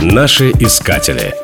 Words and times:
Наши 0.00 0.50
искатели. 0.50 1.34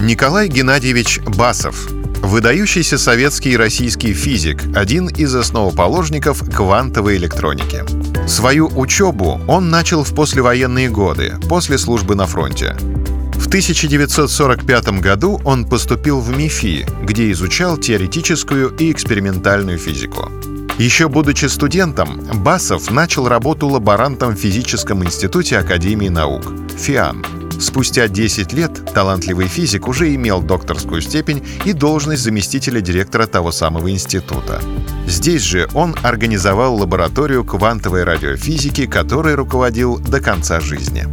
Николай 0.00 0.46
Геннадьевич 0.46 1.18
Басов 1.26 1.88
Выдающийся 2.22 2.98
советский 2.98 3.50
и 3.50 3.56
российский 3.56 4.14
физик, 4.14 4.62
один 4.76 5.08
из 5.08 5.34
основоположников 5.34 6.48
квантовой 6.48 7.16
электроники. 7.16 7.82
Свою 8.28 8.70
учебу 8.78 9.40
он 9.48 9.70
начал 9.70 10.04
в 10.04 10.14
послевоенные 10.14 10.88
годы, 10.88 11.34
после 11.48 11.78
службы 11.78 12.14
на 12.14 12.26
фронте. 12.26 12.76
В 13.34 13.48
1945 13.48 15.00
году 15.00 15.40
он 15.44 15.64
поступил 15.64 16.20
в 16.20 16.30
МИФИ, 16.30 16.86
где 17.02 17.32
изучал 17.32 17.76
теоретическую 17.76 18.68
и 18.76 18.92
экспериментальную 18.92 19.78
физику. 19.78 20.30
Еще 20.80 21.10
будучи 21.10 21.44
студентом, 21.44 22.22
Басов 22.42 22.90
начал 22.90 23.28
работу 23.28 23.68
лаборантом 23.68 24.34
в 24.34 24.38
физическом 24.38 25.04
институте 25.04 25.58
Академии 25.58 26.08
наук– 26.08 26.54
ФИАН. 26.78 27.22
Спустя 27.60 28.08
10 28.08 28.54
лет 28.54 28.90
талантливый 28.94 29.46
физик 29.46 29.88
уже 29.88 30.14
имел 30.14 30.40
докторскую 30.40 31.02
степень 31.02 31.46
и 31.66 31.74
должность 31.74 32.22
заместителя 32.22 32.80
директора 32.80 33.26
того 33.26 33.52
самого 33.52 33.90
института. 33.90 34.62
Здесь 35.06 35.42
же 35.42 35.68
он 35.74 35.94
организовал 36.02 36.76
лабораторию 36.76 37.44
квантовой 37.44 38.04
радиофизики, 38.04 38.86
которой 38.86 39.34
руководил 39.34 39.98
до 39.98 40.22
конца 40.22 40.60
жизни. 40.60 41.06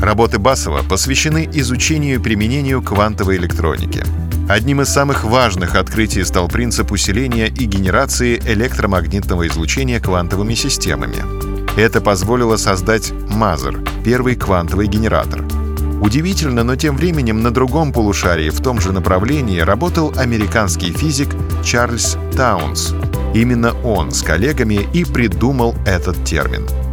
Работы 0.00 0.38
Басова 0.38 0.82
посвящены 0.82 1.48
изучению 1.54 2.16
и 2.16 2.22
применению 2.22 2.82
квантовой 2.82 3.36
электроники. 3.36 4.04
Одним 4.48 4.82
из 4.82 4.88
самых 4.88 5.24
важных 5.24 5.74
открытий 5.74 6.22
стал 6.22 6.48
принцип 6.48 6.92
усиления 6.92 7.46
и 7.46 7.64
генерации 7.64 8.40
электромагнитного 8.44 9.48
излучения 9.48 9.98
квантовыми 9.98 10.54
системами. 10.54 11.16
Это 11.80 12.00
позволило 12.00 12.56
создать 12.56 13.12
МАЗер— 13.30 13.80
первый 14.04 14.36
квантовый 14.36 14.86
генератор. 14.86 15.42
Удивительно, 16.02 16.62
но 16.62 16.76
тем 16.76 16.96
временем 16.96 17.42
на 17.42 17.50
другом 17.50 17.92
полушарии 17.92 18.50
в 18.50 18.60
том 18.60 18.80
же 18.80 18.92
направлении 18.92 19.60
работал 19.60 20.12
американский 20.16 20.92
физик 20.92 21.30
Чарльз 21.64 22.18
Таунс. 22.36 22.94
Именно 23.34 23.72
он 23.82 24.12
с 24.12 24.22
коллегами 24.22 24.86
и 24.92 25.04
придумал 25.04 25.74
этот 25.86 26.22
термин— 26.24 26.68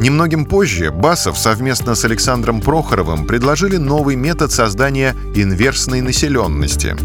Немногим 0.00 0.46
позже 0.46 0.90
Басов 0.90 1.36
совместно 1.36 1.94
с 1.94 2.06
Александром 2.06 2.62
Прохоровым 2.62 3.26
предложили 3.26 3.76
новый 3.76 4.16
метод 4.16 4.50
создания 4.50 5.14
инверсной 5.34 6.00
населенности. 6.00 6.96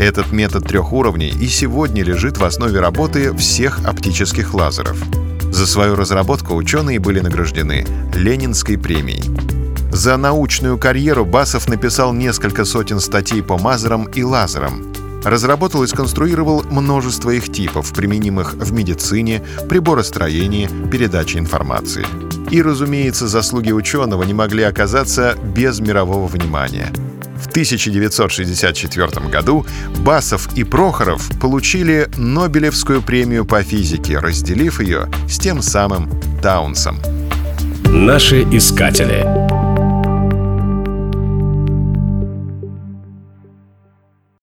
Этот 0.00 0.32
метод 0.32 0.66
трех 0.66 0.92
уровней 0.92 1.28
и 1.28 1.46
сегодня 1.46 2.02
лежит 2.02 2.38
в 2.38 2.44
основе 2.44 2.80
работы 2.80 3.32
всех 3.36 3.86
оптических 3.86 4.54
лазеров. 4.54 4.96
За 5.52 5.68
свою 5.68 5.94
разработку 5.94 6.56
ученые 6.56 6.98
были 6.98 7.20
награждены 7.20 7.86
Ленинской 8.12 8.76
премией. 8.76 9.22
За 9.92 10.16
научную 10.16 10.78
карьеру 10.78 11.24
Басов 11.24 11.68
написал 11.68 12.12
несколько 12.12 12.64
сотен 12.64 12.98
статей 12.98 13.40
по 13.44 13.56
мазерам 13.56 14.06
и 14.06 14.24
лазерам. 14.24 14.92
Разработал 15.22 15.84
и 15.84 15.86
сконструировал 15.86 16.64
множество 16.68 17.30
их 17.30 17.52
типов, 17.52 17.92
применимых 17.92 18.54
в 18.54 18.72
медицине, 18.72 19.44
приборостроении, 19.68 20.68
передаче 20.90 21.38
информации. 21.38 22.04
И, 22.52 22.60
разумеется, 22.60 23.28
заслуги 23.28 23.72
ученого 23.72 24.24
не 24.24 24.34
могли 24.34 24.62
оказаться 24.62 25.34
без 25.42 25.80
мирового 25.80 26.26
внимания. 26.26 26.92
В 27.40 27.48
1964 27.48 29.28
году 29.28 29.66
Басов 30.00 30.48
и 30.54 30.62
Прохоров 30.62 31.30
получили 31.40 32.08
Нобелевскую 32.18 33.00
премию 33.00 33.46
по 33.46 33.62
физике, 33.62 34.18
разделив 34.18 34.80
ее 34.80 35.08
с 35.28 35.38
тем 35.38 35.62
самым 35.62 36.10
Таунсом. 36.42 36.98
Наши 37.86 38.42
искатели. 38.42 39.41